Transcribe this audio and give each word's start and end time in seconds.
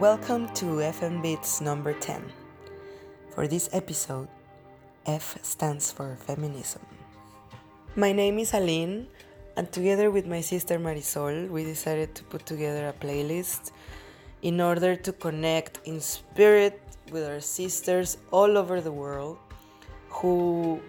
Welcome 0.00 0.48
to 0.54 0.80
FM 0.80 1.20
Beats 1.20 1.60
number 1.60 1.92
10. 1.92 2.24
For 3.34 3.46
this 3.46 3.68
episode, 3.70 4.28
F 5.04 5.36
stands 5.42 5.92
for 5.92 6.16
feminism. 6.16 6.80
My 7.96 8.10
name 8.10 8.38
is 8.38 8.54
Aline, 8.54 9.08
and 9.58 9.70
together 9.70 10.10
with 10.10 10.26
my 10.26 10.40
sister 10.40 10.78
Marisol, 10.78 11.50
we 11.50 11.64
decided 11.64 12.14
to 12.14 12.24
put 12.24 12.46
together 12.46 12.88
a 12.88 12.94
playlist 12.94 13.72
in 14.40 14.62
order 14.62 14.96
to 14.96 15.12
connect 15.12 15.86
in 15.86 16.00
spirit 16.00 16.80
with 17.12 17.28
our 17.28 17.40
sisters 17.40 18.16
all 18.30 18.56
over 18.56 18.80
the 18.80 18.92
world 18.92 19.36
who 20.08 20.80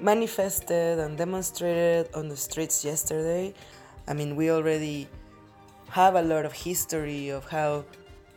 manifested 0.00 0.98
and 0.98 1.16
demonstrated 1.16 2.12
on 2.16 2.28
the 2.28 2.36
streets 2.36 2.84
yesterday. 2.84 3.54
I 4.08 4.14
mean, 4.14 4.34
we 4.34 4.50
already 4.50 5.06
have 5.90 6.16
a 6.16 6.22
lot 6.22 6.44
of 6.44 6.52
history 6.52 7.28
of 7.28 7.48
how 7.48 7.84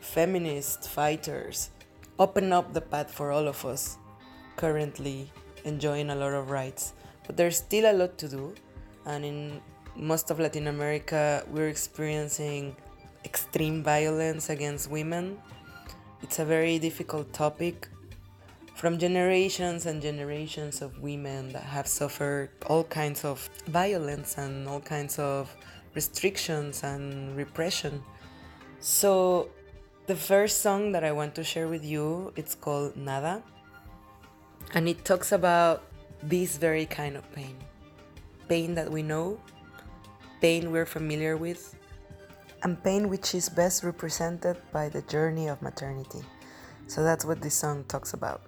feminist 0.04 0.90
fighters 0.90 1.70
open 2.20 2.52
up 2.52 2.74
the 2.74 2.82
path 2.82 3.10
for 3.10 3.32
all 3.32 3.48
of 3.48 3.66
us 3.66 3.98
currently 4.58 5.32
enjoying 5.64 6.10
a 6.10 6.16
lot 6.16 6.34
of 6.34 6.50
rights. 6.50 6.94
But 7.26 7.38
there's 7.38 7.58
still 7.58 7.90
a 7.90 7.96
lot 7.96 8.18
to 8.18 8.28
do, 8.28 8.54
and 9.06 9.24
in 9.24 9.62
most 9.96 10.30
of 10.30 10.40
Latin 10.40 10.68
America, 10.68 11.44
we're 11.48 11.70
experiencing 11.70 12.76
extreme 13.24 13.82
violence 13.82 14.50
against 14.50 14.92
women. 14.92 15.40
It's 16.22 16.40
a 16.40 16.46
very 16.46 16.80
difficult 16.80 17.32
topic. 17.32 17.88
From 18.76 18.98
generations 18.98 19.86
and 19.86 20.02
generations 20.02 20.82
of 20.82 21.00
women 21.00 21.54
that 21.54 21.64
have 21.64 21.88
suffered 21.88 22.50
all 22.68 22.84
kinds 22.84 23.24
of 23.24 23.50
violence 23.68 24.38
and 24.38 24.68
all 24.68 24.82
kinds 24.82 25.18
of 25.18 25.56
restrictions 25.96 26.84
and 26.84 27.38
repression. 27.38 28.04
So 28.82 29.50
the 30.06 30.16
first 30.16 30.62
song 30.62 30.92
that 30.92 31.04
I 31.04 31.12
want 31.12 31.36
to 31.36 31.44
share 31.44 31.68
with 31.68 31.86
you, 31.86 32.34
it's 32.36 32.56
called 32.56 32.98
Nada. 32.98 33.42
And 34.74 34.90
it 34.90 35.06
talks 35.06 35.32
about 35.32 35.84
this 36.22 36.58
very 36.58 36.86
kind 36.86 37.16
of 37.16 37.24
pain. 37.34 37.56
Pain 38.50 38.76
that 38.76 38.92
we 38.92 39.02
know, 39.02 39.40
pain 40.42 40.72
we're 40.72 40.86
familiar 40.86 41.38
with, 41.38 41.76
and 42.64 42.82
pain 42.84 43.08
which 43.08 43.34
is 43.34 43.48
best 43.48 43.84
represented 43.84 44.58
by 44.72 44.90
the 44.90 45.02
journey 45.04 45.48
of 45.48 45.62
maternity. 45.62 46.22
So 46.88 47.04
that's 47.04 47.24
what 47.24 47.42
this 47.42 47.56
song 47.56 47.86
talks 47.88 48.14
about. 48.14 48.42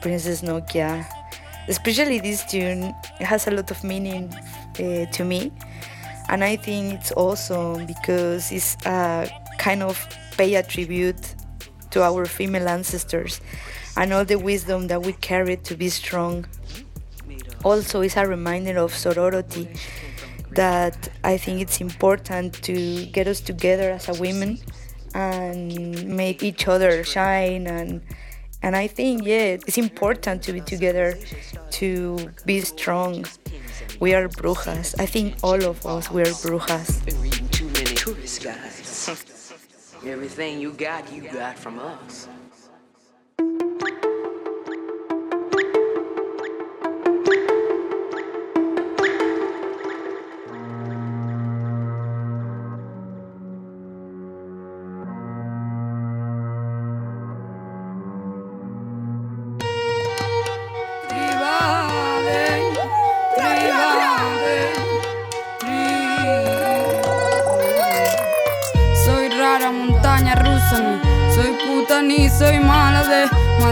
Princess 0.00 0.42
Nokia. 0.42 1.06
Especially 1.68 2.20
this 2.20 2.44
tune 2.44 2.94
it 3.20 3.24
has 3.24 3.46
a 3.48 3.50
lot 3.50 3.70
of 3.70 3.82
meaning 3.82 4.32
uh, 4.78 5.06
to 5.06 5.24
me, 5.24 5.52
and 6.28 6.44
I 6.44 6.56
think 6.56 6.94
it's 6.94 7.12
awesome 7.12 7.86
because 7.86 8.52
it's 8.52 8.76
a 8.86 9.28
kind 9.58 9.82
of 9.82 10.06
pay 10.36 10.54
a 10.54 10.62
tribute 10.62 11.34
to 11.90 12.02
our 12.02 12.26
female 12.26 12.68
ancestors 12.68 13.40
and 13.96 14.12
all 14.12 14.24
the 14.24 14.38
wisdom 14.38 14.86
that 14.88 15.02
we 15.02 15.12
carry 15.14 15.56
to 15.56 15.74
be 15.74 15.88
strong. 15.88 16.46
Also, 17.64 18.02
it's 18.02 18.16
a 18.16 18.26
reminder 18.26 18.78
of 18.78 18.94
sorority 18.94 19.68
that 20.50 21.08
I 21.24 21.36
think 21.36 21.60
it's 21.60 21.80
important 21.80 22.52
to 22.62 23.06
get 23.06 23.26
us 23.26 23.40
together 23.40 23.90
as 23.90 24.08
a 24.08 24.14
women 24.20 24.58
and 25.14 26.06
make 26.06 26.42
each 26.42 26.68
other 26.68 27.02
shine 27.04 27.66
and 27.66 28.02
and 28.66 28.74
I 28.74 28.88
think 28.88 29.24
yeah 29.24 29.62
it's 29.68 29.78
important 29.78 30.42
to 30.42 30.52
be 30.52 30.60
together 30.60 31.14
to 31.78 31.86
be 32.44 32.60
strong. 32.60 33.24
We 34.00 34.12
are 34.12 34.28
brujas. 34.28 34.88
I 34.98 35.06
think 35.06 35.36
all 35.42 35.62
of 35.72 35.86
us 35.86 36.10
we 36.10 36.22
are 36.22 36.34
brujas. 36.44 36.90
Everything 40.14 40.60
you 40.60 40.72
got, 40.72 41.12
you 41.12 41.22
got 41.30 41.58
from 41.58 41.78
us. 41.78 42.28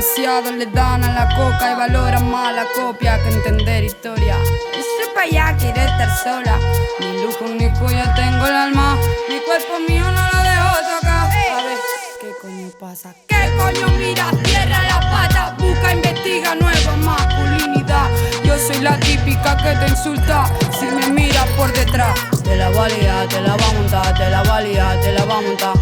Demasiado 0.05 0.53
le 0.53 0.67
dan 0.67 1.03
a 1.03 1.13
la 1.15 1.35
coca 1.35 1.73
y 1.73 1.77
valoran 1.77 2.31
más 2.31 2.55
la 2.55 2.67
copia 2.77 3.19
que 3.23 3.31
entender 3.31 3.85
historia. 3.85 4.37
Ese 4.73 5.11
pa' 5.15 5.23
allá 5.23 5.57
quiere 5.57 5.83
estar 5.83 6.15
sola, 6.19 6.59
ni 7.01 7.23
lujo 7.23 7.47
ni 7.49 7.71
cuello 7.79 8.05
tengo 8.15 8.47
el 8.47 8.55
alma, 8.55 8.99
mi 9.31 9.39
cuerpo 9.41 9.79
mío 9.89 10.05
no 10.05 10.23
lo 10.31 10.43
dejo 10.43 10.77
tocar. 10.93 11.31
A 11.31 11.63
ver, 11.65 11.79
¿qué 12.21 12.31
coño 12.43 12.69
pasa? 12.79 13.15
¿Qué 13.29 13.51
coño 13.57 13.89
mira? 13.97 14.31
Cierra 14.45 14.83
la 14.83 15.01
pata, 15.01 15.57
busca, 15.59 15.95
investiga 15.95 16.55
nueva 16.55 16.97
masculinidad. 16.97 18.11
Yo 18.45 18.59
soy 18.59 18.81
la 18.83 19.01
típica 19.01 19.57
que 19.57 19.75
te 19.75 19.89
insulta 19.89 20.45
si 20.79 20.85
me 20.85 21.09
miras 21.09 21.49
por 21.57 21.73
detrás. 21.73 22.15
Te 22.43 22.57
la 22.57 22.69
valía, 22.69 23.27
te 23.29 23.41
la 23.41 23.57
va 23.57 23.69
a 23.69 23.73
montar, 23.73 24.15
te 24.19 24.29
la 24.29 24.43
valía, 24.43 25.01
te 25.01 25.13
la 25.13 25.25
va 25.25 25.39
a 25.39 25.41
montar. 25.41 25.75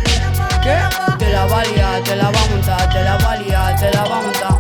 ¿Qué? 0.63 1.12
Te 1.33 1.39
la 1.39 1.47
valía, 1.47 2.03
te 2.05 2.15
la 2.15 2.31
va 2.31 2.43
a 2.43 2.47
montar, 2.51 2.93
te 2.93 3.03
la 3.03 3.17
valía, 3.17 3.75
te 3.81 3.91
la 3.93 4.05
va 4.05 4.19
a 4.19 4.21
montar. 4.21 4.59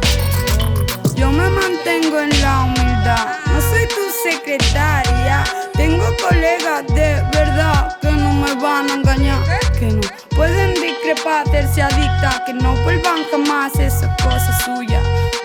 Yo 1.14 1.30
me 1.30 1.50
mantengo 1.50 2.18
en 2.18 2.30
la 2.40 2.62
humildad, 2.62 3.26
no 3.52 3.60
soy 3.60 3.86
tu 3.88 4.00
secretaria. 4.26 5.44
Tengo 5.74 6.02
colegas 6.26 6.86
de 6.94 7.22
verdad 7.30 7.98
que 8.00 8.10
no 8.12 8.32
me 8.32 8.54
van 8.54 8.88
a 8.88 8.94
engañar, 8.94 9.42
que 9.78 9.90
no 9.90 10.00
pueden 10.34 10.72
discrepar, 10.72 11.46
hacerse 11.46 11.82
adictas, 11.82 12.40
que 12.46 12.54
no 12.54 12.74
vuelvan 12.84 13.20
jamás 13.30 13.78
esa 13.78 14.08
cosa 14.16 14.58
suya. 14.64 15.02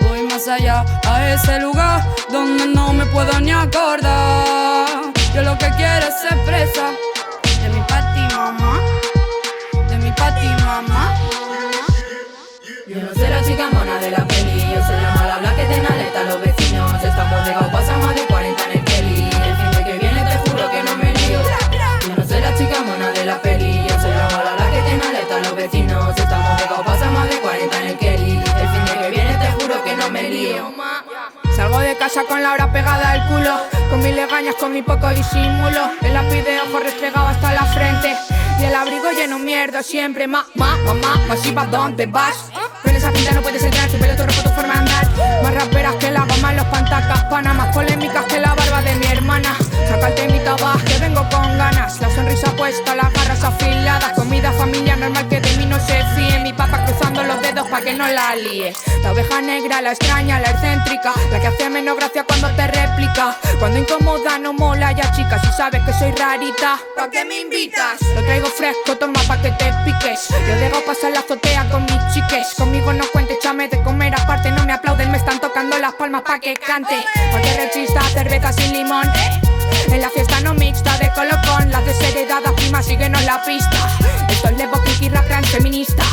Voy 0.08 0.22
más 0.22 0.48
allá 0.48 0.82
a 1.06 1.28
ese 1.34 1.60
lugar 1.60 2.08
donde 2.32 2.68
no 2.68 2.94
me 2.94 3.04
puedo 3.04 3.38
ni 3.38 3.50
acordar. 3.50 5.12
Yo 5.34 5.42
lo 5.42 5.58
que 5.58 5.68
quiero 5.76 6.06
es 6.06 6.22
ser 6.22 6.42
presa 6.46 6.94
Yo 12.88 13.02
no 13.02 13.12
soy 13.12 13.28
la 13.28 13.44
chica 13.44 13.68
mona 13.70 13.98
de 13.98 14.10
la 14.10 14.26
peli, 14.26 14.62
yo 14.62 14.82
soy 14.82 14.96
la 15.02 15.14
mala 15.14 15.38
blanca 15.40 15.56
que 15.56 15.66
tiene 15.66 15.86
alerta 15.86 16.20
a 16.20 16.24
los 16.24 16.40
vecinos. 16.40 17.04
Estamos 17.04 17.44
llegados, 17.44 17.70
pasan 17.70 18.00
más 18.00 18.14
de 18.14 18.22
40 18.22 18.64
en 18.64 18.72
el 18.78 18.84
Kelly. 18.84 19.30
El 19.44 19.56
fin 19.56 19.70
de 19.72 19.84
que 19.84 19.98
viene 19.98 20.24
te 20.24 20.50
juro 20.50 20.70
que 20.70 20.82
no 20.82 20.96
me 20.96 21.12
lío. 21.12 21.40
Yo 22.08 22.16
no 22.16 22.26
soy 22.26 22.40
la 22.40 22.54
chica 22.56 22.82
mona 22.82 23.10
de 23.10 23.26
la 23.26 23.42
peli, 23.42 23.86
yo 23.86 24.00
soy 24.00 24.10
la 24.10 24.28
mala 24.30 24.54
blanca 24.54 24.70
que 24.72 24.82
tiene 24.88 25.04
alerta 25.04 25.36
a 25.36 25.40
los 25.40 25.54
vecinos. 25.54 26.16
Estamos 26.16 26.60
llegados, 26.62 26.86
pasan 26.86 27.12
más 27.12 27.28
de 27.28 27.36
40 27.36 27.76
en 27.82 27.86
el 27.88 27.98
Kelly. 27.98 28.32
El 28.38 28.68
fin 28.72 28.84
de 28.86 29.02
que 29.02 29.10
viene 29.10 29.34
te 29.36 29.62
juro 29.62 29.84
que 29.84 29.94
no 29.94 30.10
me 30.10 30.22
lío. 30.22 30.74
Salgo 31.54 31.80
de 31.80 31.94
casa 31.98 32.24
con 32.24 32.42
la 32.42 32.52
hora 32.52 32.72
pegada 32.72 33.10
al 33.10 33.28
culo, 33.28 33.54
con 33.90 33.98
mis 33.98 34.14
legañas, 34.14 34.54
con 34.54 34.72
mi 34.72 34.80
poco 34.80 35.10
disimulo. 35.10 35.90
El 36.00 36.14
lápiz 36.14 36.42
de 36.42 36.58
ojo 36.62 36.78
restregado 36.78 37.26
hasta 37.26 37.52
la 37.52 37.66
frente. 37.66 38.16
Y 38.60 38.64
el 38.64 38.74
abrigo 38.74 39.10
lleno 39.10 39.38
mierda 39.38 39.82
siempre. 39.82 40.26
Ma, 40.26 40.46
ma, 40.54 40.74
mamá, 40.86 41.20
masiva, 41.28 41.66
¿dónde 41.66 42.06
vas? 42.06 42.50
Esa 42.98 43.12
pinta 43.12 43.30
no 43.30 43.42
puedes 43.42 43.62
entrar, 43.62 43.88
tu 43.88 43.96
pelo, 43.96 44.16
tu 44.16 44.22
ropa, 44.24 44.42
tu 44.42 44.50
forma 44.50 44.74
de 44.74 44.80
andar. 44.80 45.06
Más 45.44 45.54
raperas 45.54 45.94
que 46.00 46.10
la 46.10 46.24
goma 46.24 46.50
en 46.50 46.56
los 46.56 46.66
pantacas, 46.66 47.22
pana. 47.30 47.54
Más 47.54 47.72
polémicas 47.72 48.24
que 48.24 48.40
la 48.40 48.54
barba 48.54 48.82
de 48.82 48.96
mi 48.96 49.06
hermana. 49.06 49.56
Saca 49.88 50.08
el 50.08 50.14
temita 50.16 50.56
baja, 50.56 50.84
que 50.84 50.98
vengo 50.98 51.24
con 51.30 51.56
ganas. 51.56 52.00
La 52.00 52.10
sonrisa 52.10 52.50
puesta, 52.56 52.96
las 52.96 53.12
garras 53.12 53.44
afiladas. 53.44 54.14
Comida 54.14 54.50
familiar 54.50 54.98
normal 54.98 55.28
que 55.28 55.40
de 55.40 55.56
mí 55.58 55.66
no 55.66 55.78
se 55.78 56.02
fíe. 56.16 56.40
Mi 56.40 56.52
papá 56.52 56.84
cruzando 56.86 57.22
los 57.22 57.40
dedos 57.40 57.68
pa' 57.68 57.82
que 57.82 57.94
no 57.94 58.08
la 58.08 58.34
lié. 58.34 58.72
La 59.04 59.12
oveja 59.12 59.42
negra, 59.42 59.80
la 59.80 59.90
extraña, 59.90 60.40
la 60.40 60.50
excéntrica, 60.50 61.12
la 61.30 61.38
que 61.38 61.46
hace 61.46 61.70
menos 61.70 61.96
gracia 61.96 62.24
cuando 62.24 62.50
te 62.56 62.66
réplica. 62.66 63.36
Cuando 63.58 63.78
incomoda 63.78 64.38
no 64.38 64.52
mola 64.52 64.92
ya 64.92 65.10
chica, 65.10 65.38
si 65.40 65.50
sabes 65.52 65.82
que 65.82 65.92
soy 65.92 66.12
rarita. 66.12 66.78
¿Pa' 66.96 67.10
qué 67.10 67.24
me 67.24 67.40
invitas? 67.40 68.00
Lo 68.14 68.22
traigo 68.22 68.46
fresco, 68.46 68.96
toma 68.96 69.20
pa' 69.26 69.42
que 69.42 69.50
te 69.50 69.72
piques. 69.84 70.28
Yo 70.28 70.54
dejo 70.56 70.80
pasar 70.86 71.12
la 71.12 71.20
azotea 71.20 71.68
con 71.68 71.82
mis 71.84 72.14
chiques. 72.14 72.54
Conmigo 72.56 72.92
no 72.92 73.04
cuentes, 73.08 73.38
chame 73.40 73.68
de 73.68 73.82
comer 73.82 74.14
aparte, 74.14 74.52
no 74.52 74.64
me 74.64 74.72
aplauden, 74.72 75.10
me 75.10 75.18
están 75.18 75.40
tocando 75.40 75.76
las 75.78 75.94
palmas 75.94 76.22
pa' 76.22 76.38
que 76.38 76.54
cante. 76.54 77.04
Porque 77.32 77.56
rechista, 77.56 78.00
cerveza 78.10 78.52
sin 78.52 78.72
limón. 78.72 79.10
En 79.90 80.00
la 80.00 80.10
fiesta 80.10 80.40
no 80.40 80.54
mixta 80.54 80.96
de 80.98 81.10
colocón, 81.12 81.70
las 81.72 81.84
desheredadas 81.84 82.52
primas 82.52 82.86
síguenos 82.86 83.24
la 83.24 83.42
pista. 83.42 83.98
Esto 84.28 84.48
es 84.50 84.56
Levo 84.56 84.80
Kiki 84.84 85.08
Rap 85.08 85.26
feminista. 85.46 86.04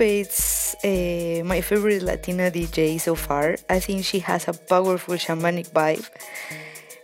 Is 0.00 0.74
uh, 0.82 1.44
my 1.44 1.60
favorite 1.60 2.02
Latina 2.02 2.50
DJ 2.50 3.00
so 3.00 3.14
far. 3.14 3.56
I 3.70 3.78
think 3.78 4.04
she 4.04 4.18
has 4.20 4.48
a 4.48 4.52
powerful 4.52 5.14
shamanic 5.14 5.70
vibe. 5.70 6.04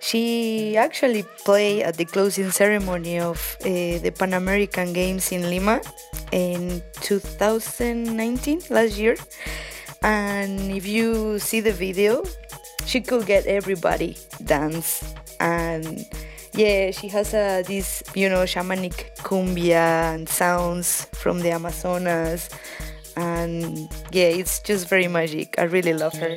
She 0.00 0.76
actually 0.76 1.23
played 1.44 1.82
at 1.82 1.97
the 1.97 2.04
closing 2.04 2.50
ceremony 2.50 3.20
of 3.20 3.56
uh, 3.61 4.02
the 4.02 4.12
Pan 4.16 4.35
American 4.35 4.92
Games 4.92 5.30
in 5.30 5.49
Lima 5.49 5.80
in 6.32 6.82
2019, 7.00 8.62
last 8.70 8.99
year. 8.99 9.16
And 10.02 10.73
if 10.73 10.87
you 10.87 11.38
see 11.38 11.61
the 11.61 11.73
video, 11.73 12.25
she 12.87 13.00
could 13.00 13.25
get 13.25 13.47
everybody 13.47 14.18
dance 14.42 15.14
and 15.38 16.04
yeah 16.52 16.90
she 16.90 17.09
has 17.09 17.35
uh, 17.35 17.61
a 17.61 17.62
this 17.66 18.02
you 18.14 18.28
know 18.28 18.45
shamanic 18.45 19.16
cumbia 19.19 20.14
and 20.14 20.28
sounds 20.28 21.07
from 21.12 21.40
the 21.40 21.50
amazonas. 21.52 22.49
And 23.16 23.88
yeah 24.12 24.28
it's 24.28 24.61
just 24.61 24.88
very 24.88 25.09
magic. 25.09 25.54
I 25.59 25.64
really 25.64 25.92
love 25.92 26.14
her 26.14 26.37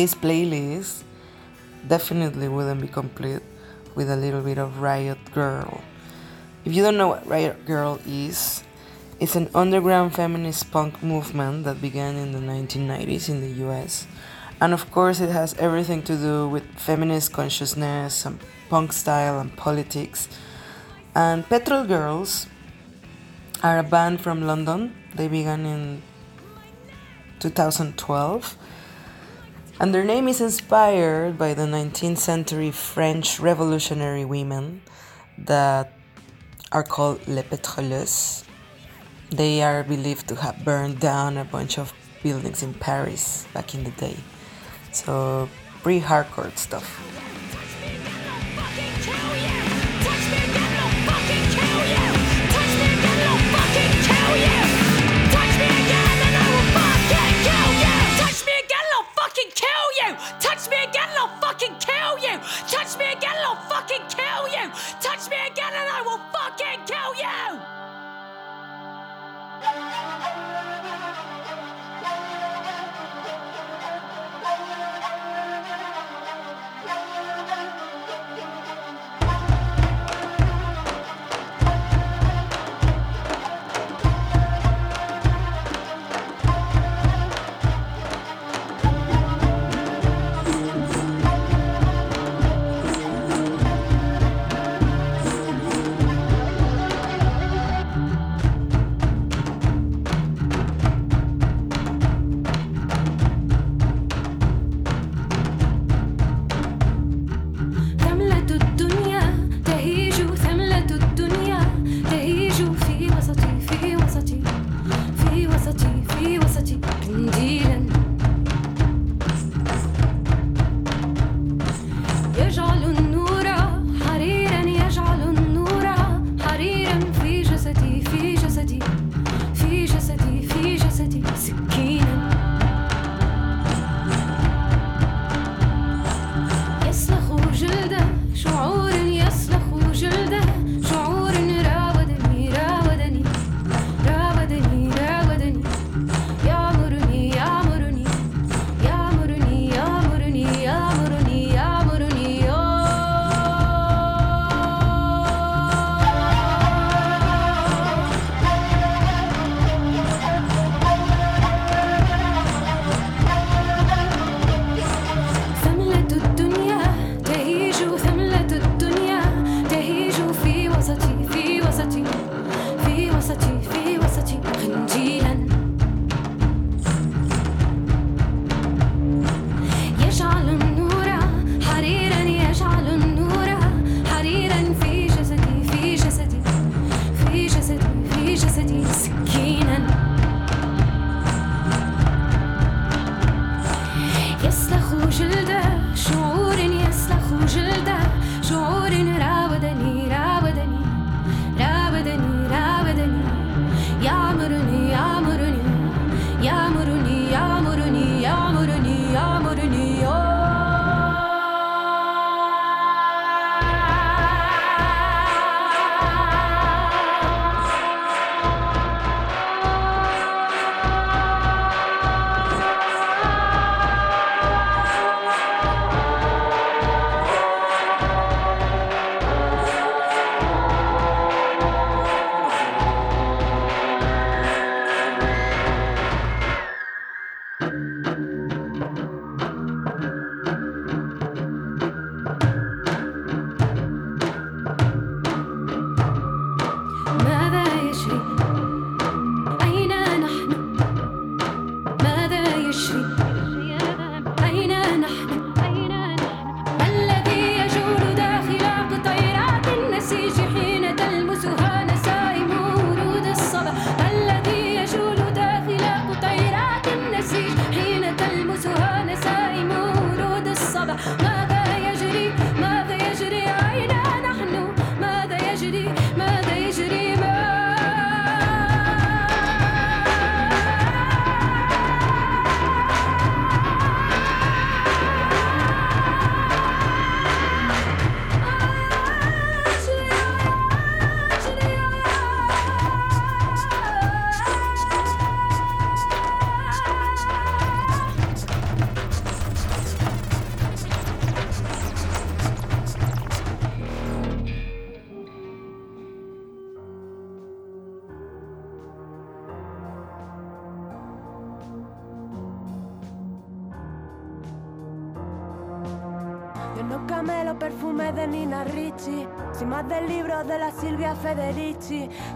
this 0.00 0.14
playlist 0.14 1.04
definitely 1.86 2.48
wouldn't 2.48 2.80
be 2.80 2.88
complete 2.88 3.42
with 3.94 4.08
a 4.08 4.16
little 4.16 4.40
bit 4.40 4.56
of 4.56 4.80
Riot 4.80 5.18
Grrrl. 5.34 5.82
If 6.64 6.72
you 6.72 6.82
don't 6.82 6.96
know 6.96 7.08
what 7.08 7.26
Riot 7.26 7.66
Grrrl 7.66 8.00
is, 8.08 8.64
it's 9.20 9.36
an 9.36 9.50
underground 9.54 10.14
feminist 10.14 10.70
punk 10.70 11.02
movement 11.02 11.64
that 11.64 11.82
began 11.82 12.16
in 12.16 12.32
the 12.32 12.38
1990s 12.38 13.28
in 13.28 13.42
the 13.42 13.52
US. 13.68 14.06
And 14.62 14.72
of 14.72 14.90
course, 14.90 15.20
it 15.20 15.28
has 15.28 15.52
everything 15.58 16.02
to 16.04 16.16
do 16.16 16.48
with 16.48 16.64
feminist 16.78 17.34
consciousness 17.34 18.24
and 18.24 18.40
punk 18.70 18.94
style 18.94 19.38
and 19.38 19.54
politics. 19.54 20.30
And 21.14 21.46
Petrol 21.46 21.84
Girls 21.84 22.46
are 23.62 23.78
a 23.78 23.82
band 23.82 24.22
from 24.22 24.46
London. 24.46 24.96
They 25.14 25.28
began 25.28 25.66
in 25.66 26.02
2012. 27.40 28.56
And 29.80 29.94
their 29.94 30.04
name 30.04 30.28
is 30.28 30.42
inspired 30.42 31.38
by 31.38 31.54
the 31.54 31.62
19th 31.62 32.18
century 32.18 32.70
French 32.70 33.40
revolutionary 33.40 34.26
women 34.26 34.82
that 35.38 35.94
are 36.70 36.82
called 36.82 37.26
Les 37.26 37.44
Pétroleuses. 37.44 38.44
They 39.30 39.62
are 39.62 39.82
believed 39.82 40.28
to 40.28 40.36
have 40.36 40.62
burned 40.66 41.00
down 41.00 41.38
a 41.38 41.46
bunch 41.46 41.78
of 41.78 41.94
buildings 42.22 42.62
in 42.62 42.74
Paris 42.74 43.46
back 43.54 43.74
in 43.74 43.84
the 43.84 43.92
day. 43.92 44.16
So, 44.92 45.48
pretty 45.82 46.04
hardcore 46.04 46.54
stuff. 46.58 46.84
Touch 60.40 60.68
me 60.70 60.76
again 60.88 61.08
and 61.08 61.18
I'll 61.18 61.36
fucking 61.40 61.76
kill 61.78 62.18
you! 62.18 62.38
Touch 62.68 62.96
me 62.98 63.04
again 63.12 63.36
and 63.36 63.46
I'll 63.46 63.62
fucking 63.68 64.04
kill 64.08 64.48
you! 64.48 64.64
Touch 65.00 65.28
me 65.30 65.36
again 65.46 65.72
and 65.72 65.88
I 65.92 66.02
will 66.04 66.20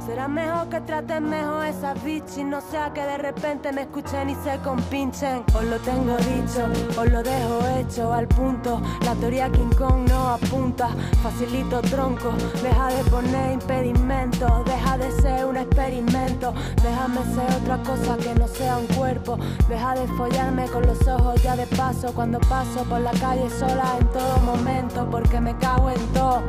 Será 0.06 0.28
mejor 0.28 0.68
que 0.68 0.80
traten 0.82 1.30
mejor 1.30 1.64
esas 1.64 2.02
bichis. 2.04 2.44
No 2.44 2.60
sea 2.60 2.92
que 2.92 3.00
de 3.00 3.16
repente 3.16 3.72
me 3.72 3.82
escuchen 3.82 4.28
y 4.28 4.34
se 4.34 4.58
compinchen. 4.58 5.44
Os 5.54 5.64
lo 5.64 5.78
tengo 5.78 6.16
dicho, 6.18 6.68
os 7.00 7.10
lo 7.10 7.22
dejo 7.22 7.66
hecho 7.78 8.12
al 8.12 8.28
punto. 8.28 8.82
La 9.02 9.14
teoría 9.14 9.50
King 9.50 9.74
Kong 9.78 10.06
no 10.06 10.28
apunta. 10.28 10.88
Facilito 11.22 11.80
tronco, 11.80 12.32
deja 12.62 12.88
de 12.88 13.10
poner 13.10 13.52
impedimentos. 13.52 14.64
Deja 14.66 14.98
de 14.98 15.10
ser 15.22 15.46
un 15.46 15.56
experimento. 15.56 16.52
Déjame 16.82 17.22
ser 17.34 17.62
otra 17.62 17.82
cosa 17.82 18.18
que 18.18 18.34
no 18.34 18.46
sea 18.46 18.76
un 18.76 18.86
cuerpo. 18.88 19.38
Deja 19.68 19.94
de 19.94 20.06
follarme 20.18 20.66
con 20.66 20.86
los 20.86 21.00
ojos 21.08 21.42
ya 21.42 21.56
de 21.56 21.66
paso. 21.66 22.12
Cuando 22.12 22.40
paso 22.40 22.84
por 22.90 23.00
la 23.00 23.12
calle 23.12 23.48
sola 23.48 23.96
en 23.98 24.06
todo 24.08 24.38
momento. 24.44 25.08
Porque 25.10 25.40
me 25.40 25.56
cago 25.56 25.88
en 25.88 26.06
todo. 26.12 26.42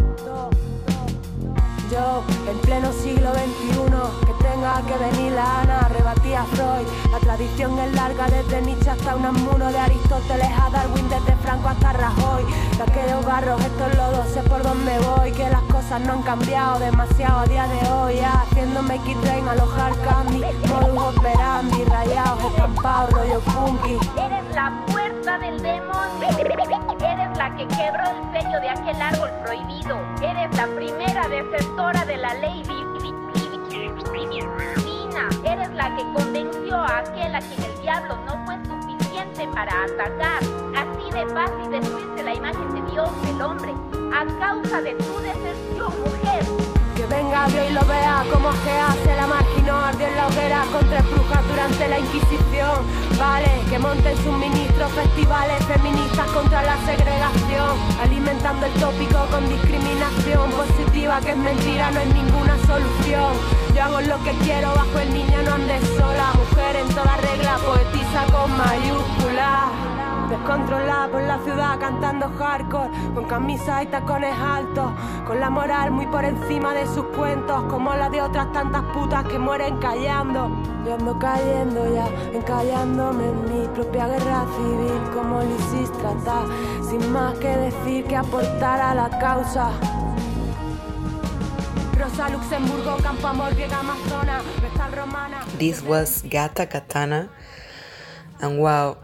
Yo, 1.91 2.23
en 2.49 2.57
pleno 2.59 2.91
siglo 2.91 3.31
XXI, 3.31 4.25
que 4.25 4.33
tenga 4.43 4.81
que 4.87 4.97
venir 4.97 5.33
la 5.33 5.61
Ana, 5.61 5.87
rebatía 5.89 6.43
Freud. 6.45 6.87
La 7.11 7.19
tradición 7.19 7.77
es 7.77 7.93
larga, 7.93 8.25
desde 8.27 8.61
Nietzsche 8.63 8.89
hasta 8.89 9.15
Unamuno, 9.15 9.71
de 9.71 9.77
Aristóteles 9.77 10.49
a 10.59 10.69
Darwin, 10.71 11.07
desde 11.09 11.35
Franco 11.37 11.69
hasta 11.69 11.93
Rajoy. 11.93 12.43
De 12.77 12.83
aquellos 12.83 13.23
barros, 13.25 13.61
estos 13.61 13.95
lodos, 13.95 14.27
sé 14.33 14.41
por 14.43 14.63
dónde 14.63 14.97
voy, 14.99 15.31
que 15.31 15.47
las 15.49 15.61
cosas 15.63 16.01
no 16.01 16.13
han 16.13 16.23
cambiado 16.23 16.79
demasiado 16.79 17.39
a 17.39 17.45
día 17.45 17.67
de 17.67 17.89
hoy. 17.89 18.15
Ya, 18.15 18.41
haciéndome 18.41 18.97
kit 19.03 19.21
train, 19.21 19.47
alojar 19.47 19.93
candy, 20.01 20.41
modus 20.67 21.15
operandi, 21.17 21.83
rayados, 21.85 22.43
estampados, 22.45 23.11
rollo 23.11 23.39
punky. 23.41 23.97
Eres 24.19 24.55
la 24.55 24.83
fuerza 24.87 25.37
del 25.37 25.61
demonio. 25.61 26.84
Eres 26.99 27.37
la 27.37 27.55
que 27.55 27.67
quebró 27.67 28.03
el 28.11 28.41
sello 28.41 28.59
de 28.61 28.69
aquel 28.69 29.01
árbol 29.01 29.29
prohibido. 29.43 29.97
Eres 30.21 30.55
la 30.57 30.67
primera 30.67 31.27
defensora 31.27 32.05
de 32.05 32.17
la 32.17 32.33
ley 32.35 32.63
di- 32.63 32.99
di- 33.01 33.13
di- 33.33 34.03
divina. 34.11 35.29
Eres 35.43 35.69
la 35.73 35.95
que 35.95 36.03
convenció 36.13 36.75
a 36.77 36.99
aquel 36.99 37.35
a 37.35 37.39
quien 37.39 37.63
el 37.63 37.81
diablo 37.81 38.17
no 38.25 38.45
fue 38.45 38.55
suficiente 38.65 39.47
para 39.53 39.83
atacar. 39.83 40.39
Así 40.75 41.11
de 41.11 41.25
fácil 41.33 41.71
destruirse 41.71 42.23
la 42.23 42.33
imagen 42.33 42.73
de 42.73 42.91
Dios, 42.91 43.09
del 43.25 43.41
hombre, 43.41 43.73
a 44.13 44.25
causa 44.39 44.81
de 44.81 44.93
tu 44.95 45.19
deserción, 45.19 45.93
mujer. 46.01 46.64
Venga 47.09 47.45
Dios 47.47 47.65
y 47.69 47.73
lo 47.73 47.85
vea 47.85 48.23
como 48.33 48.49
que 48.49 48.71
hace 48.71 49.15
la 49.15 49.27
máquina 49.27 49.89
ardió 49.89 50.07
en 50.07 50.15
la 50.15 50.27
hoguera 50.27 50.65
contra 50.71 51.01
brujas 51.01 51.47
durante 51.47 51.87
la 51.87 51.99
Inquisición. 51.99 52.81
Vale, 53.19 53.61
que 53.69 53.77
monten 53.77 54.17
sus 54.17 54.35
ministros 54.37 54.91
festivales 54.91 55.63
feministas 55.65 56.27
contra 56.31 56.63
la 56.63 56.77
segregación, 56.85 57.77
alimentando 58.01 58.65
el 58.65 58.73
tópico 58.73 59.25
con 59.29 59.47
discriminación 59.47 60.49
positiva 60.51 61.19
que 61.21 61.31
es 61.31 61.37
mentira, 61.37 61.91
no 61.91 61.99
es 61.99 62.13
ninguna 62.13 62.57
solución. 62.65 63.33
Yo 63.75 63.83
hago 63.83 64.01
lo 64.01 64.17
que 64.23 64.31
quiero 64.43 64.73
bajo 64.73 64.99
el 64.99 65.13
niño, 65.13 65.41
no 65.43 65.53
andes 65.53 65.83
sola, 65.97 66.33
mujer 66.33 66.75
en 66.77 66.87
toda 66.89 67.17
regla, 67.17 67.57
poetiza 67.65 68.25
con 68.31 68.57
mayúsculas. 68.57 69.34
Descontrolada 70.29 71.07
por 71.07 71.21
la 71.21 71.37
ciudad 71.39 71.79
cantando 71.79 72.29
hardcore 72.37 72.89
Con 73.13 73.25
camisas 73.25 73.83
y 73.83 73.85
tacones 73.87 74.33
altos 74.33 74.91
Con 75.27 75.39
la 75.39 75.49
moral 75.49 75.91
muy 75.91 76.07
por 76.07 76.25
encima 76.25 76.73
de 76.73 76.85
sus 76.87 77.05
cuentos 77.15 77.63
Como 77.69 77.93
la 77.93 78.09
de 78.09 78.21
otras 78.21 78.51
tantas 78.51 78.83
putas 78.93 79.25
que 79.25 79.37
mueren 79.37 79.77
callando. 79.77 80.49
Yo 80.85 80.95
ando 80.95 81.17
cayendo 81.19 81.93
ya, 81.93 82.07
encallándome 82.33 83.25
en 83.25 83.43
mi 83.43 83.67
propia 83.69 84.07
guerra 84.07 84.45
civil 84.55 85.01
Como 85.13 85.41
Lisistrata 85.41 86.43
Sin 86.89 87.11
más 87.11 87.37
que 87.39 87.47
decir 87.47 88.05
que 88.05 88.15
aportar 88.15 88.81
a 88.81 88.95
la 88.95 89.09
causa. 89.19 89.71
Rosa 91.97 92.29
Luxemburgo, 92.29 92.97
Campo 92.97 93.27
Amor, 93.27 93.55
Griega 93.55 93.79
Amazona, 93.79 94.41
Vestal 94.61 94.91
Romana. 94.91 95.45
This 95.57 95.81
was 95.81 96.21
Gata 96.23 96.65
Katana, 96.65 97.29
and 98.41 98.59
wow, 98.59 98.97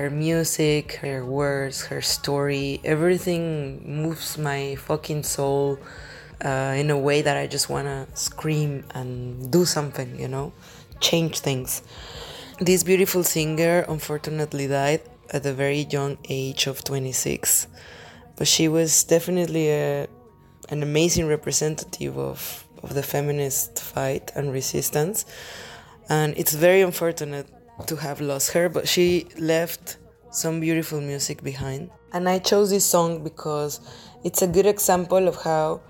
her 0.00 0.08
music, 0.08 0.94
her 1.02 1.22
words, 1.26 1.84
her 1.84 2.00
story, 2.00 2.80
everything 2.84 3.82
moves 3.84 4.38
my 4.38 4.74
fucking 4.76 5.22
soul 5.22 5.78
uh, 6.42 6.74
in 6.74 6.88
a 6.88 6.96
way 6.96 7.20
that 7.20 7.36
I 7.36 7.46
just 7.46 7.68
wanna 7.68 8.06
scream 8.14 8.84
and 8.94 9.52
do 9.52 9.66
something, 9.66 10.18
you 10.18 10.26
know, 10.26 10.54
change 11.00 11.40
things. 11.40 11.82
This 12.58 12.82
beautiful 12.82 13.22
singer 13.24 13.84
unfortunately 13.88 14.68
died 14.68 15.02
at 15.28 15.44
a 15.44 15.52
very 15.52 15.82
young 15.90 16.16
age 16.30 16.66
of 16.66 16.82
26, 16.82 17.66
but 18.36 18.48
she 18.48 18.68
was 18.68 19.04
definitely 19.04 19.68
a, 19.68 20.08
an 20.70 20.82
amazing 20.82 21.26
representative 21.26 22.16
of, 22.16 22.64
of 22.82 22.94
the 22.94 23.02
feminist 23.02 23.78
fight 23.78 24.32
and 24.34 24.50
resistance 24.50 25.26
and 26.08 26.34
it's 26.36 26.54
very 26.54 26.80
unfortunate 26.80 27.46
to 27.86 27.96
have 27.96 28.20
lost 28.20 28.52
her 28.52 28.68
but 28.68 28.88
she 28.88 29.26
left 29.38 29.98
some 30.30 30.60
beautiful 30.60 31.00
music 31.00 31.42
behind 31.42 31.90
and 32.12 32.28
i 32.28 32.38
chose 32.38 32.70
this 32.70 32.84
song 32.84 33.22
because 33.22 33.80
it's 34.24 34.42
a 34.42 34.46
good 34.46 34.66
example 34.66 35.28
of 35.28 35.36
how 35.42 35.80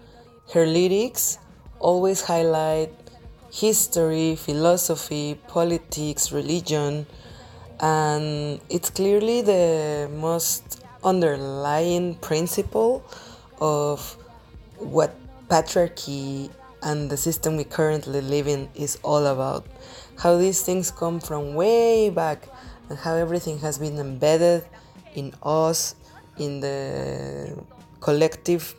her 0.52 0.66
lyrics 0.66 1.38
always 1.78 2.22
highlight 2.22 2.92
history 3.52 4.36
philosophy 4.36 5.38
politics 5.48 6.32
religion 6.32 7.06
and 7.80 8.60
it's 8.68 8.90
clearly 8.90 9.40
the 9.40 10.08
most 10.12 10.84
underlying 11.02 12.14
principle 12.16 13.04
of 13.60 14.16
what 14.78 15.14
patriarchy 15.48 16.50
and 16.82 17.10
the 17.10 17.16
system 17.16 17.56
we 17.56 17.64
currently 17.64 18.20
live 18.20 18.46
in 18.46 18.68
is 18.74 18.98
all 19.02 19.26
about. 19.26 19.66
How 20.20 20.36
these 20.36 20.60
things 20.62 20.90
come 20.90 21.18
from 21.18 21.54
way 21.54 22.10
back 22.10 22.46
and 22.88 22.98
how 22.98 23.14
everything 23.14 23.58
has 23.60 23.78
been 23.78 23.96
embedded 23.98 24.64
in 25.14 25.32
us, 25.42 25.94
in 26.38 26.60
the 26.60 27.56
collective. 28.00 28.74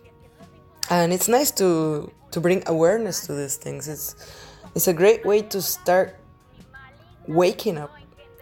And 0.90 1.12
it's 1.12 1.28
nice 1.28 1.52
to 1.52 2.12
to 2.32 2.40
bring 2.40 2.64
awareness 2.68 3.26
to 3.28 3.34
these 3.34 3.58
things. 3.58 3.88
It's 3.88 4.16
it's 4.76 4.88
a 4.88 4.94
great 4.94 5.26
way 5.26 5.42
to 5.54 5.62
start 5.62 6.16
waking 7.28 7.78
up 7.78 7.92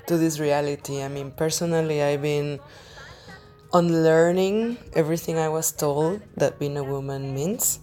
to 0.07 0.17
this 0.17 0.39
reality. 0.39 1.01
I 1.01 1.07
mean, 1.07 1.31
personally, 1.31 2.01
I've 2.01 2.21
been 2.21 2.59
unlearning 3.73 4.77
everything 4.93 5.37
I 5.37 5.49
was 5.49 5.71
told 5.71 6.21
that 6.37 6.57
being 6.57 6.77
a 6.77 6.83
woman 6.83 7.33
means. 7.33 7.79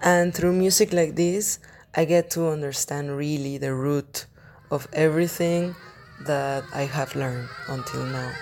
And 0.00 0.34
through 0.34 0.52
music 0.52 0.92
like 0.92 1.16
this, 1.16 1.58
I 1.94 2.04
get 2.04 2.30
to 2.30 2.48
understand 2.48 3.16
really 3.16 3.58
the 3.58 3.74
root 3.74 4.26
of 4.70 4.88
everything 4.92 5.74
that 6.20 6.64
I 6.72 6.82
have 6.82 7.14
learned 7.14 7.48
until 7.68 8.04
now. 8.04 8.32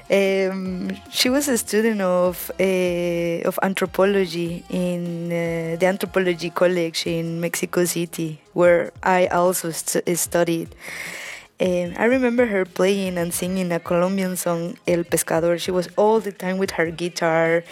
Um, 0.07 0.91
she 1.09 1.29
was 1.29 1.47
a 1.47 1.57
student 1.57 1.99
of 1.99 2.51
uh, 2.59 3.41
of 3.49 3.57
anthropology 3.63 4.63
in 4.69 5.31
uh, 5.31 5.77
the 5.79 5.85
anthropology 5.87 6.51
college 6.51 7.07
in 7.07 7.41
Mexico 7.41 7.85
City, 7.85 8.39
where 8.53 8.91
I 9.01 9.25
also 9.27 9.71
st- 9.71 10.05
studied. 10.15 10.75
Um, 11.59 11.93
I 11.97 12.05
remember 12.05 12.45
her 12.45 12.65
playing 12.65 13.17
and 13.17 13.33
singing 13.33 13.71
a 13.71 13.79
Colombian 13.79 14.35
song, 14.35 14.77
El 14.87 15.05
Pescador. 15.05 15.59
She 15.59 15.71
was 15.71 15.89
all 15.97 16.19
the 16.19 16.31
time 16.31 16.59
with 16.59 16.71
her 16.71 16.91
guitar, 16.91 17.63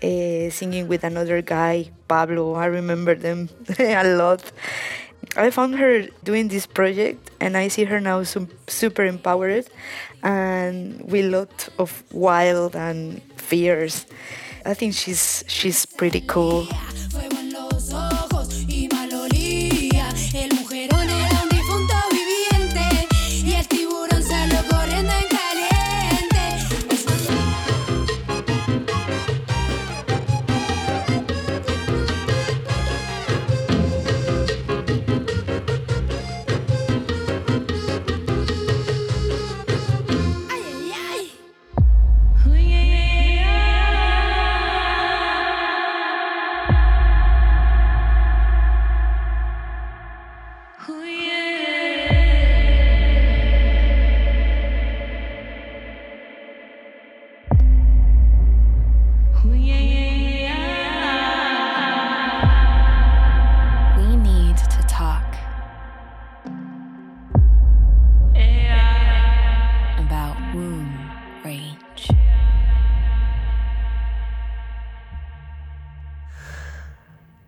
uh, 0.00 0.50
singing 0.50 0.86
with 0.86 1.02
another 1.02 1.42
guy, 1.42 1.90
Pablo. 2.06 2.54
I 2.54 2.66
remember 2.66 3.16
them 3.16 3.48
a 3.80 4.14
lot. 4.14 4.52
I 5.36 5.50
found 5.50 5.76
her 5.76 6.06
doing 6.24 6.48
this 6.48 6.66
project, 6.66 7.30
and 7.40 7.56
I 7.56 7.68
see 7.68 7.84
her 7.84 8.00
now 8.00 8.22
super 8.24 9.04
empowered 9.04 9.66
and 10.22 11.00
with 11.10 11.26
a 11.26 11.30
lot 11.30 11.68
of 11.78 12.02
wild 12.12 12.74
and 12.74 13.22
fears. 13.36 14.06
I 14.66 14.74
think 14.74 14.94
she's 14.94 15.44
she's 15.46 15.86
pretty 15.86 16.20
cool. 16.20 16.66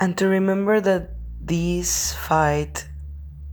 And 0.03 0.19
to 0.19 0.27
remember 0.27 0.81
that 0.81 1.11
this 1.39 2.13
fight 2.27 2.89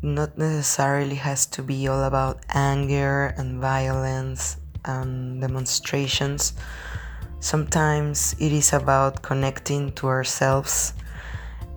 not 0.02 0.36
necessarily 0.36 1.14
has 1.14 1.46
to 1.54 1.62
be 1.62 1.88
all 1.88 2.02
about 2.06 2.42
anger 2.50 3.36
and 3.38 3.62
violence 3.62 4.58
and 4.84 5.40
demonstrations. 5.40 6.54
Sometimes 7.40 8.34
it 8.40 8.52
is 8.52 8.74
about 8.74 9.22
connecting 9.22 9.92
to 10.02 10.08
ourselves, 10.08 10.96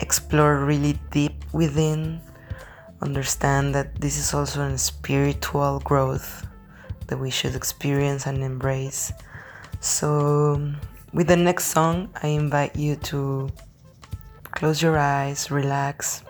explore 0.00 0.64
really 0.64 0.98
deep 1.10 1.44
within, 1.52 2.22
understand 3.02 3.74
that 3.74 4.00
this 4.00 4.16
is 4.16 4.32
also 4.32 4.62
a 4.62 4.78
spiritual 4.78 5.80
growth 5.84 6.46
that 7.08 7.18
we 7.18 7.28
should 7.28 7.54
experience 7.54 8.24
and 8.24 8.42
embrace. 8.42 9.12
So, 9.80 10.72
with 11.12 11.28
the 11.28 11.36
next 11.36 11.66
song, 11.66 12.08
I 12.22 12.28
invite 12.28 12.74
you 12.74 12.96
to 13.12 13.52
close 14.52 14.80
your 14.80 14.96
eyes, 14.96 15.50
relax. 15.50 16.22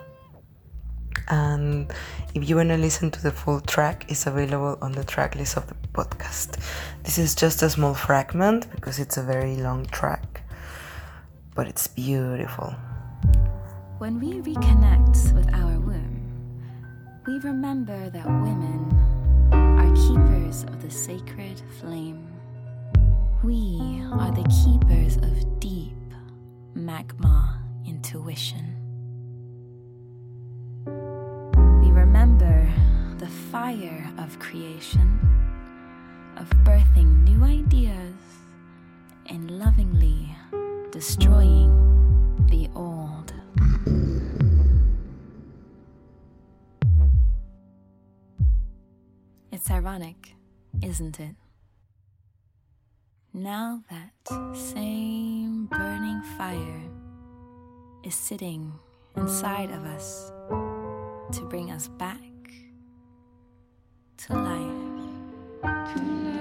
And 1.29 1.91
if 2.33 2.49
you 2.49 2.55
want 2.55 2.69
to 2.69 2.77
listen 2.77 3.11
to 3.11 3.21
the 3.21 3.31
full 3.31 3.61
track, 3.61 4.05
it's 4.09 4.25
available 4.27 4.77
on 4.81 4.91
the 4.91 5.03
track 5.03 5.35
list 5.35 5.55
of 5.57 5.67
the 5.67 5.75
podcast. 5.93 6.59
This 7.03 7.17
is 7.17 7.35
just 7.35 7.61
a 7.61 7.69
small 7.69 7.93
fragment 7.93 8.69
because 8.71 8.99
it's 8.99 9.17
a 9.17 9.23
very 9.23 9.57
long 9.57 9.85
track, 9.85 10.41
but 11.55 11.67
it's 11.67 11.87
beautiful. 11.87 12.73
When 13.99 14.19
we 14.19 14.41
reconnect 14.41 15.33
with 15.33 15.53
our 15.53 15.79
womb, 15.79 16.61
we 17.27 17.39
remember 17.39 18.09
that 18.09 18.25
women 18.25 18.91
are 19.53 19.93
keepers 19.95 20.63
of 20.63 20.81
the 20.81 20.91
sacred 20.91 21.61
flame. 21.79 22.27
We 23.43 24.01
are 24.11 24.31
the 24.31 24.43
keepers 24.63 25.17
of 25.17 25.59
deep 25.59 25.93
magma 26.73 27.62
intuition. 28.13 28.63
We 31.81 31.89
remember 31.91 32.69
the 33.17 33.27
fire 33.27 34.11
of 34.19 34.37
creation, 34.37 35.19
of 36.37 36.47
birthing 36.63 37.23
new 37.23 37.43
ideas 37.43 38.13
and 39.25 39.49
lovingly 39.49 40.35
destroying 40.91 41.71
the 42.49 42.69
old. 42.75 43.33
It's 49.51 49.71
ironic, 49.71 50.35
isn't 50.83 51.19
it? 51.19 51.35
Now 53.33 53.81
that 53.89 54.55
same 54.55 55.65
burning 55.65 56.21
fire 56.37 56.83
is 58.03 58.15
sitting 58.15 58.73
inside 59.15 59.71
of 59.71 59.85
us 59.85 60.31
to 61.31 61.41
bring 61.49 61.71
us 61.71 61.87
back 61.87 62.19
to 64.17 64.33
life. 64.33 64.83
Ay, 65.63 66.32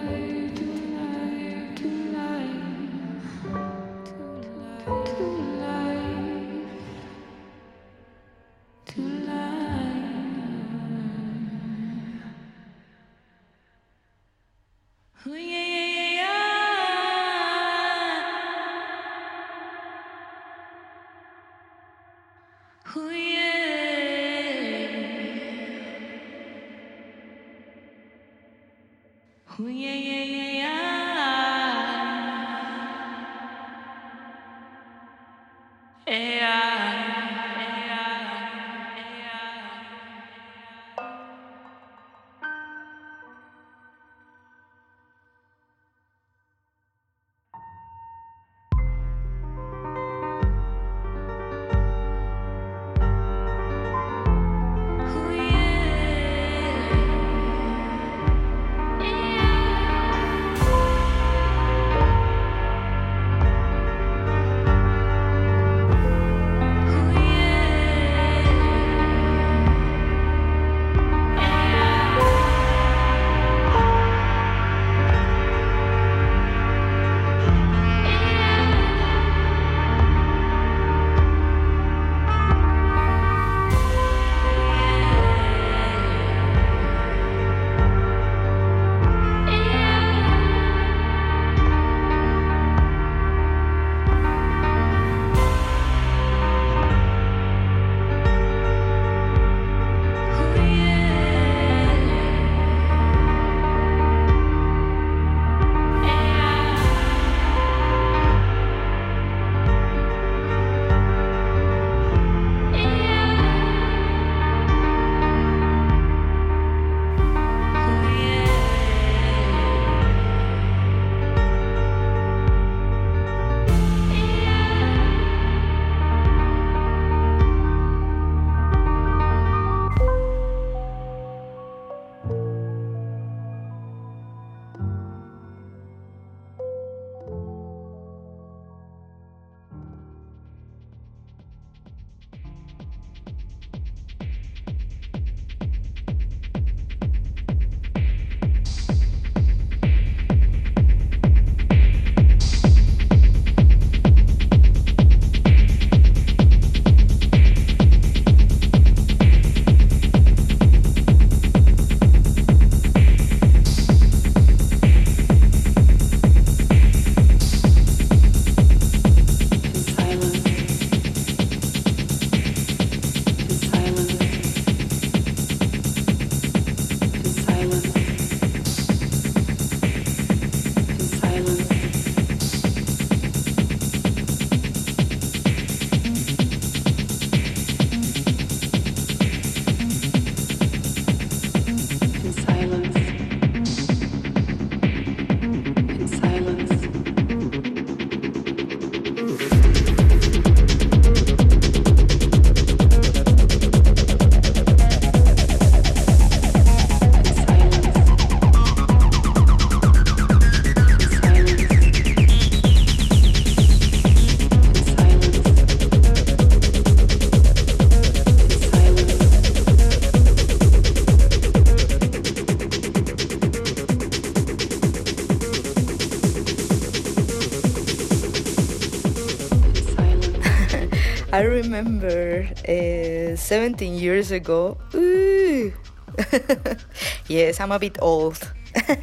remember 231.83 232.49
uh, 232.69 233.37
17 233.37 233.95
years 233.95 234.31
ago. 234.31 234.79
Ooh. 234.95 235.73
yes, 237.29 237.61
I'm 237.61 237.73
a 237.73 237.79
bit 237.79 237.99
old. 238.01 238.39
uh, 238.75 238.95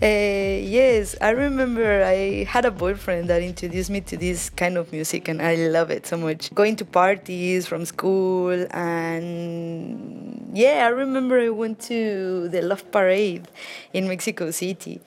yes, 0.02 1.16
I 1.20 1.30
remember 1.30 2.04
I 2.04 2.44
had 2.44 2.64
a 2.64 2.70
boyfriend 2.70 3.28
that 3.28 3.42
introduced 3.42 3.90
me 3.90 4.00
to 4.02 4.16
this 4.16 4.50
kind 4.50 4.76
of 4.76 4.92
music, 4.92 5.28
and 5.28 5.40
I 5.40 5.54
love 5.54 5.90
it 5.90 6.06
so 6.06 6.16
much. 6.16 6.52
Going 6.54 6.76
to 6.76 6.84
parties 6.84 7.66
from 7.66 7.84
school, 7.84 8.66
and 8.70 10.50
yeah, 10.52 10.86
I 10.86 10.88
remember 10.88 11.38
I 11.40 11.50
went 11.50 11.80
to 11.82 12.48
the 12.48 12.62
Love 12.62 12.90
Parade 12.90 13.46
in 13.92 14.08
Mexico 14.08 14.50
City. 14.50 15.00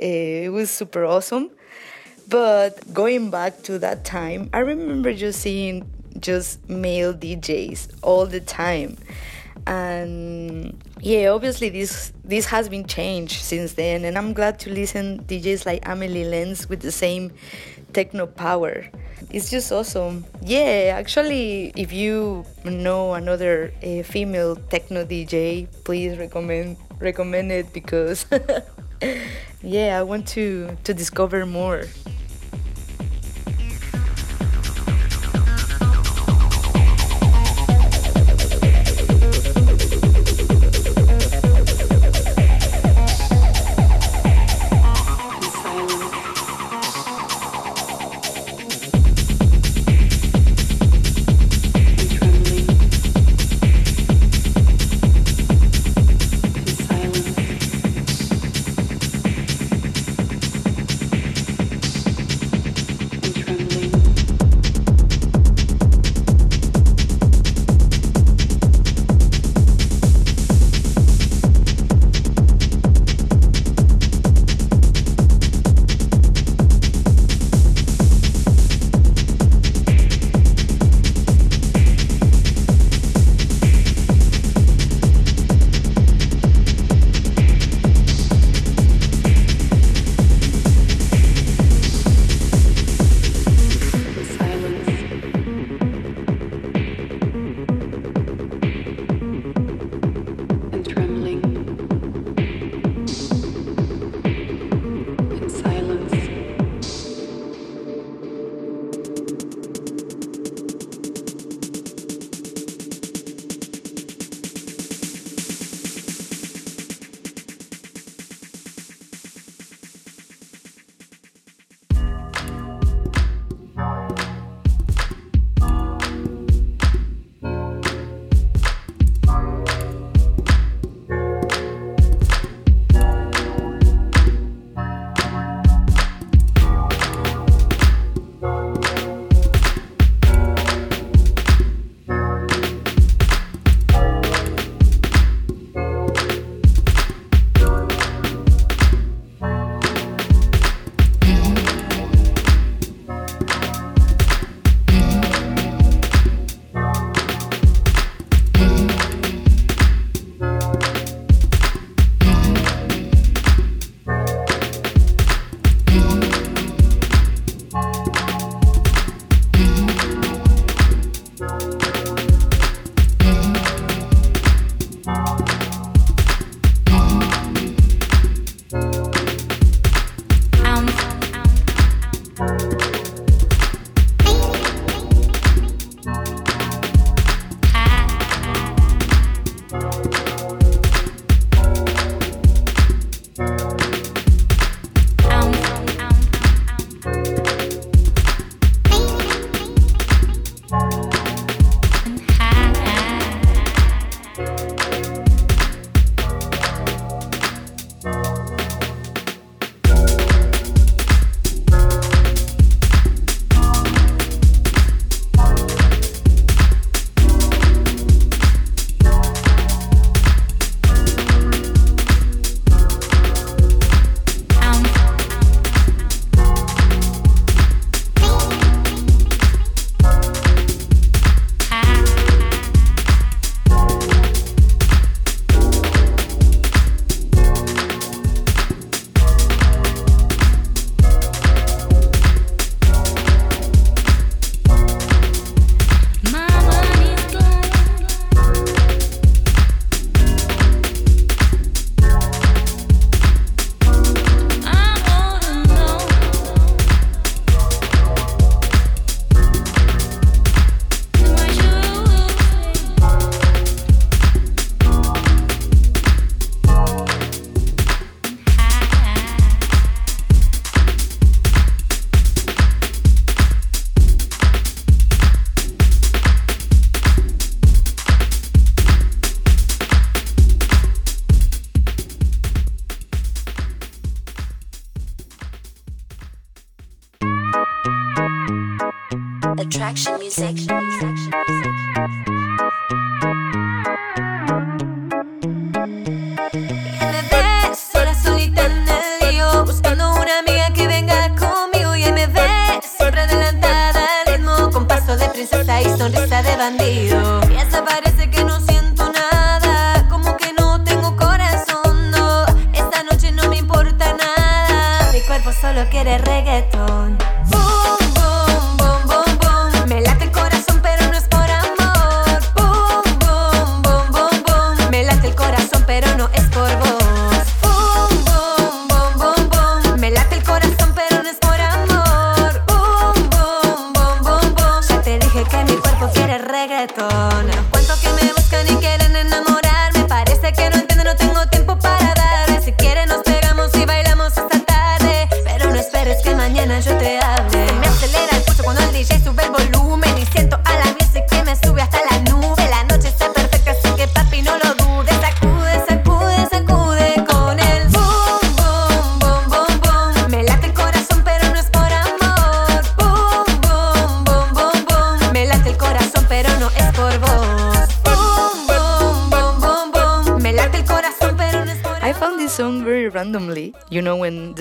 Uh, 0.00 0.46
it 0.48 0.52
was 0.52 0.70
super 0.70 1.04
awesome. 1.04 1.50
But 2.26 2.94
going 2.94 3.30
back 3.30 3.62
to 3.64 3.78
that 3.80 4.04
time, 4.06 4.48
I 4.54 4.60
remember 4.60 5.12
just 5.12 5.42
seeing 5.42 5.84
just 6.20 6.68
male 6.68 7.14
DJs 7.14 7.88
all 8.02 8.26
the 8.26 8.40
time. 8.40 8.96
And 9.66 10.78
yeah 11.04 11.28
obviously 11.28 11.68
this 11.68 12.12
this 12.24 12.46
has 12.46 12.68
been 12.70 12.86
changed 12.86 13.42
since 13.42 13.74
then 13.74 14.06
and 14.06 14.16
i'm 14.16 14.32
glad 14.32 14.58
to 14.58 14.70
listen 14.70 15.22
djs 15.24 15.66
like 15.66 15.86
Amelie 15.86 16.24
Lens 16.24 16.66
with 16.66 16.80
the 16.80 16.90
same 16.90 17.30
techno 17.92 18.26
power. 18.26 18.84
It's 19.30 19.50
just 19.50 19.70
awesome. 19.70 20.24
Yeah 20.42 20.96
actually 20.98 21.72
if 21.76 21.92
you 21.92 22.44
know 22.64 23.14
another 23.14 23.72
uh, 23.82 24.02
female 24.02 24.56
techno 24.56 25.04
dj 25.04 25.68
please 25.84 26.18
recommend 26.18 26.76
recommend 26.98 27.52
it 27.52 27.72
because 27.72 28.26
yeah 29.62 29.98
i 29.98 30.02
want 30.02 30.26
to 30.28 30.76
to 30.84 30.92
discover 30.92 31.46
more 31.46 31.84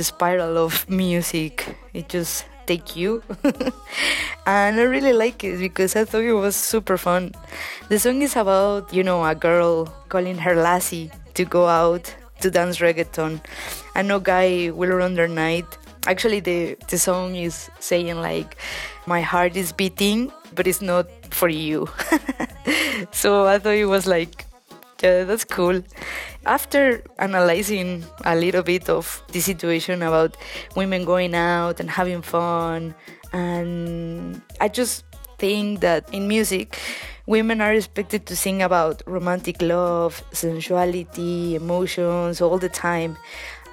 spiral 0.04 0.58
of 0.58 0.89
music 0.89 1.76
it 1.93 2.10
just 2.10 2.45
take 2.66 2.95
you, 2.95 3.22
and 4.45 4.80
I 4.80 4.84
really 4.84 5.14
like 5.14 5.43
it 5.43 5.60
because 5.60 5.95
I 5.95 6.06
thought 6.06 6.24
it 6.24 6.34
was 6.34 6.56
super 6.56 6.97
fun. 6.97 7.34
The 7.89 7.99
song 7.99 8.22
is 8.22 8.36
about 8.36 8.93
you 8.93 9.04
know 9.04 9.26
a 9.26 9.36
girl 9.36 9.86
calling 10.10 10.38
her 10.38 10.56
lassie 10.56 11.12
to 11.34 11.45
go 11.45 11.68
out 11.68 12.14
to 12.41 12.51
dance 12.51 12.80
reggaeton, 12.80 13.41
and 13.95 14.08
no 14.08 14.20
guy 14.20 14.72
will 14.72 14.91
run 14.95 15.16
their 15.16 15.28
night. 15.28 15.66
Actually, 16.08 16.39
the 16.39 16.78
the 16.89 16.97
song 16.97 17.36
is 17.36 17.70
saying 17.80 18.20
like, 18.20 18.58
my 19.06 19.22
heart 19.22 19.56
is 19.56 19.72
beating, 19.72 20.32
but 20.56 20.68
it's 20.68 20.82
not 20.82 21.08
for 21.32 21.49
you. 21.49 21.88
so 23.12 23.45
I 23.45 23.60
thought 23.60 23.76
it 23.76 23.86
was 23.86 24.08
like 24.08 24.45
yeah, 25.04 25.26
that's 25.26 25.43
cool. 25.43 25.84
After 26.45 27.04
analyzing 27.20 28.06
a 28.24 28.36
little 28.36 28.64
bit 28.64 28.89
of 28.89 29.22
the 29.32 29.41
situation 29.41 30.01
about 30.01 30.38
women 30.76 31.04
going 31.04 31.36
out 31.36 31.80
and 31.80 31.89
having 31.89 32.22
fun, 32.22 32.95
and 33.34 34.41
I 34.62 34.70
just 34.70 35.04
think 35.38 35.82
that 35.82 36.08
in 36.14 36.28
music, 36.28 36.80
women 37.26 37.60
are 37.60 37.74
expected 37.74 38.26
to 38.28 38.36
sing 38.36 38.62
about 38.62 39.01
romantic 39.06 39.62
love, 39.62 40.24
sensuality, 40.32 41.56
emotions 41.56 42.39
all 42.41 42.58
the 42.58 42.70
time. 42.70 43.18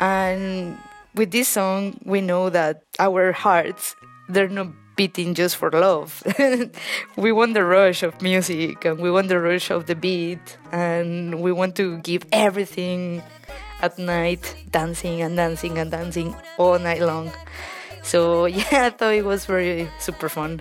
And 0.00 0.76
with 1.14 1.30
this 1.30 1.48
song, 1.48 2.00
we 2.04 2.20
know 2.20 2.50
that 2.50 2.82
our 2.98 3.32
hearts, 3.32 3.94
they're 4.28 4.48
not 4.48 4.68
just 5.08 5.56
for 5.56 5.70
love. 5.70 6.22
we 7.16 7.32
want 7.32 7.54
the 7.54 7.64
rush 7.64 8.02
of 8.02 8.20
music 8.20 8.84
and 8.84 9.00
we 9.00 9.10
want 9.10 9.28
the 9.28 9.40
rush 9.40 9.70
of 9.70 9.86
the 9.86 9.94
beat 9.94 10.58
and 10.72 11.40
we 11.40 11.52
want 11.52 11.74
to 11.76 11.98
give 12.00 12.26
everything 12.32 13.22
at 13.80 13.98
night, 13.98 14.54
dancing 14.70 15.22
and 15.22 15.36
dancing 15.36 15.78
and 15.78 15.90
dancing 15.90 16.36
all 16.58 16.78
night 16.78 17.00
long. 17.00 17.32
So 18.02 18.44
yeah, 18.60 18.86
I 18.86 18.90
thought 18.90 19.14
it 19.14 19.24
was 19.24 19.46
very 19.46 19.88
super 20.00 20.28
fun. 20.28 20.60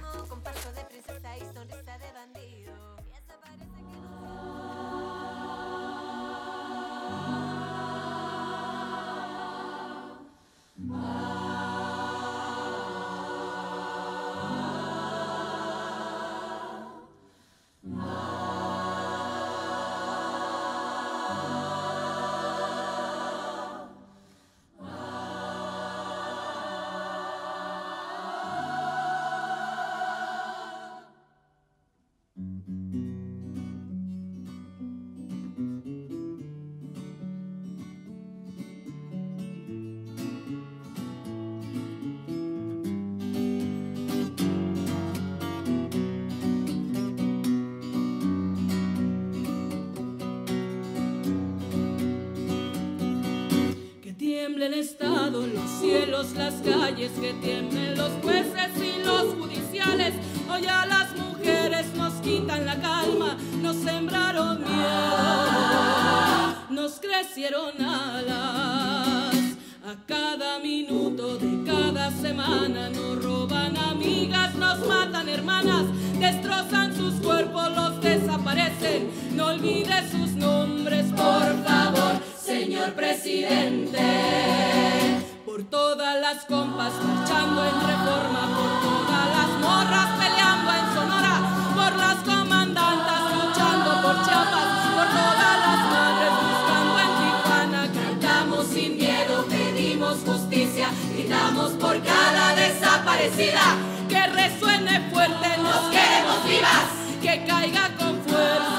Las 86.21 86.43
compas 86.45 86.91
marchando 87.05 87.63
en 87.63 87.75
reforma, 87.87 88.41
por 88.57 88.71
todas 88.81 89.27
las 89.37 89.49
morras 89.61 90.09
peleando 90.19 90.71
en 90.73 90.93
Sonora, 90.93 91.35
por 91.73 91.95
las 91.95 92.15
comandantas 92.23 93.21
luchando 93.35 94.01
por 94.01 94.25
Chiapas, 94.25 94.69
por 94.95 95.07
todas 95.15 95.55
las 95.65 95.79
madres 95.95 96.33
buscando 96.43 96.99
en 97.05 97.11
Tijuana. 97.19 97.81
Cantamos 97.93 98.67
sin 98.67 98.97
miedo, 98.97 99.45
pedimos 99.47 100.17
justicia, 100.25 100.89
gritamos 101.13 101.71
por 101.73 102.03
cada 102.03 102.55
desaparecida. 102.55 103.77
Que 104.09 104.27
resuene 104.27 105.09
fuerte, 105.11 105.57
nos 105.63 105.81
queremos 105.89 106.43
vivas, 106.45 106.87
que 107.21 107.45
caiga 107.45 107.95
con 107.97 108.21
fuerza 108.23 108.78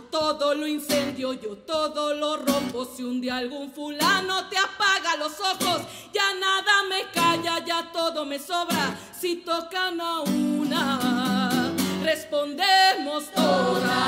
Todo 0.00 0.54
lo 0.54 0.66
incendio, 0.66 1.32
yo 1.32 1.56
todo 1.58 2.14
lo 2.14 2.36
rompo. 2.36 2.84
Si 2.84 3.02
un 3.02 3.20
día 3.20 3.36
algún 3.36 3.72
fulano 3.72 4.48
te 4.48 4.56
apaga 4.56 5.16
los 5.16 5.38
ojos, 5.40 5.82
ya 6.12 6.34
nada 6.34 6.82
me 6.88 7.10
calla, 7.12 7.64
ya 7.64 7.90
todo 7.92 8.24
me 8.24 8.38
sobra. 8.38 8.98
Si 9.18 9.36
tocan 9.36 10.00
a 10.00 10.20
una, 10.20 11.72
respondemos 12.02 13.30
todas. 13.34 13.98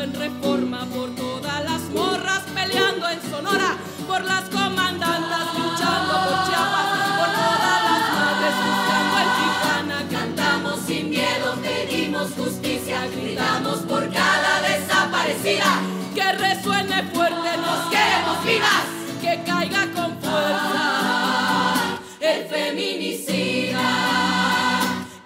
En 0.00 0.14
reforma, 0.14 0.86
por 0.86 1.14
todas 1.14 1.64
las 1.64 1.82
morras 1.90 2.42
peleando 2.54 3.08
en 3.08 3.20
Sonora, 3.30 3.76
por 4.06 4.24
las 4.24 4.48
comandantas 4.48 5.54
luchando 5.54 6.12
por 6.12 6.48
Chiapas, 6.48 6.86
por 7.18 7.28
todas 7.34 7.78
las 7.88 8.02
madres 8.16 8.54
buscando 8.66 9.14
en 9.22 9.28
Tijuana. 9.38 9.98
Cantamos 10.10 10.80
sin 10.86 11.10
miedo, 11.10 11.56
pedimos 11.62 12.30
justicia, 12.32 13.06
gritamos 13.06 13.78
por 13.80 14.10
cada 14.12 14.62
desaparecida. 14.62 15.80
Que 16.14 16.32
resuene 16.32 17.02
fuerte, 17.12 17.56
nos 17.58 17.90
queremos 17.90 18.44
vivas, 18.44 18.84
que 19.20 19.42
caiga 19.44 19.92
con 19.92 20.18
fuerza 20.20 21.98
el 22.20 22.46
feminicida, 22.48 23.90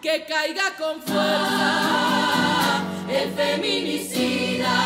que 0.02 0.24
caiga 0.26 0.74
con 0.76 1.00
fuerza 1.02 2.85
el 3.22 3.30
feminicida. 3.32 4.76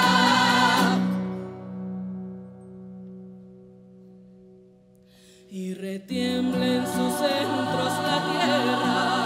Y 5.51 5.75
retiemble 5.75 6.77
en 6.77 6.87
sus 6.87 7.13
centros 7.15 7.93
la 8.07 8.19
tierra 8.31 9.20